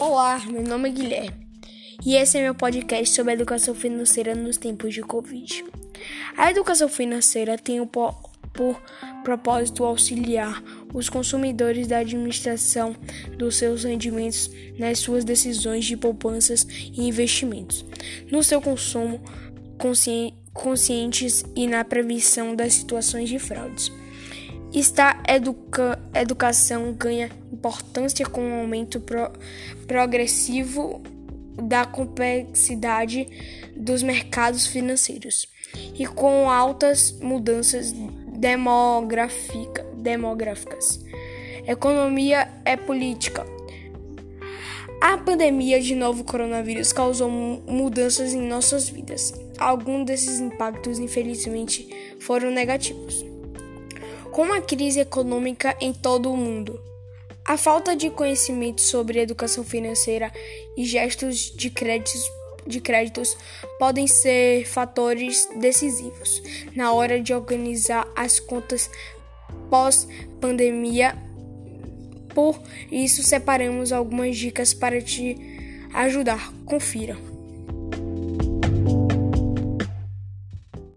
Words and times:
Olá, 0.00 0.42
meu 0.46 0.62
nome 0.62 0.88
é 0.88 0.92
Guilherme 0.92 1.46
e 2.06 2.16
esse 2.16 2.38
é 2.38 2.40
meu 2.40 2.54
podcast 2.54 3.14
sobre 3.14 3.34
educação 3.34 3.74
financeira 3.74 4.34
nos 4.34 4.56
tempos 4.56 4.94
de 4.94 5.02
Covid. 5.02 5.62
A 6.38 6.50
educação 6.50 6.88
financeira 6.88 7.58
tem 7.58 7.84
por, 7.86 8.14
por 8.54 8.80
propósito 9.22 9.84
auxiliar 9.84 10.64
os 10.94 11.10
consumidores 11.10 11.86
da 11.86 11.98
administração 11.98 12.96
dos 13.36 13.56
seus 13.56 13.84
rendimentos 13.84 14.50
nas 14.78 15.00
suas 15.00 15.22
decisões 15.22 15.84
de 15.84 15.98
poupanças 15.98 16.66
e 16.70 17.06
investimentos, 17.06 17.84
no 18.32 18.42
seu 18.42 18.62
consumo 18.62 19.20
conscientes 20.54 21.44
e 21.54 21.66
na 21.66 21.84
prevenção 21.84 22.56
das 22.56 22.72
situações 22.72 23.28
de 23.28 23.38
fraudes. 23.38 23.92
Esta 24.74 25.22
educa 25.28 25.98
educação 26.14 26.92
ganha 26.92 27.30
importância 27.52 28.24
com 28.24 28.40
o 28.40 28.60
aumento 28.60 29.00
pro 29.00 29.30
progressivo 29.86 31.02
da 31.60 31.84
complexidade 31.84 33.28
dos 33.76 34.02
mercados 34.02 34.66
financeiros 34.68 35.46
e 35.98 36.06
com 36.06 36.48
altas 36.48 37.12
mudanças 37.20 37.92
demográficas. 38.32 41.04
Economia 41.66 42.48
é 42.64 42.74
política. 42.76 43.44
A 45.00 45.18
pandemia 45.18 45.80
de 45.80 45.94
novo 45.94 46.24
coronavírus 46.24 46.92
causou 46.92 47.30
mudanças 47.30 48.34
em 48.34 48.42
nossas 48.42 48.88
vidas. 48.88 49.32
Alguns 49.58 50.06
desses 50.06 50.40
impactos, 50.40 50.98
infelizmente, 50.98 51.88
foram 52.20 52.50
negativos 52.50 53.29
com 54.32 54.52
a 54.52 54.60
crise 54.60 55.00
econômica 55.00 55.76
em 55.80 55.92
todo 55.92 56.32
o 56.32 56.36
mundo. 56.36 56.80
A 57.44 57.56
falta 57.56 57.96
de 57.96 58.10
conhecimento 58.10 58.80
sobre 58.80 59.18
educação 59.18 59.64
financeira 59.64 60.32
e 60.76 60.84
gestos 60.84 61.52
de 61.56 61.70
créditos, 61.70 62.22
de 62.66 62.80
créditos 62.80 63.36
podem 63.78 64.06
ser 64.06 64.66
fatores 64.66 65.48
decisivos 65.56 66.42
na 66.76 66.92
hora 66.92 67.20
de 67.20 67.34
organizar 67.34 68.06
as 68.14 68.38
contas 68.38 68.90
pós-pandemia. 69.68 71.16
Por 72.34 72.60
isso, 72.92 73.22
separamos 73.22 73.92
algumas 73.92 74.36
dicas 74.36 74.72
para 74.72 75.00
te 75.02 75.36
ajudar. 75.92 76.52
Confira. 76.64 77.29